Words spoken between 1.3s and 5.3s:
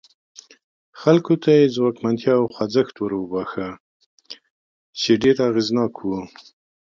ته یې ځواکمنتیا او خوځښت وروباښه چې